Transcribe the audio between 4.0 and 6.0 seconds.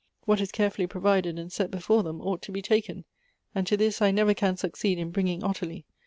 I never can succeed in bringing Ottilie.